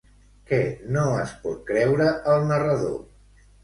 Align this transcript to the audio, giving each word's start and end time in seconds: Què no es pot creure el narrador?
Què 0.51 0.59
no 0.95 1.05
es 1.25 1.35
pot 1.45 1.63
creure 1.71 2.11
el 2.37 2.51
narrador? 2.53 3.01